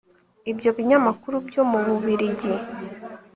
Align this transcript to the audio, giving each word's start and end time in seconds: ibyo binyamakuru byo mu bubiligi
ibyo 0.51 0.69
binyamakuru 0.77 1.35
byo 1.47 1.63
mu 1.69 1.77
bubiligi 1.85 2.51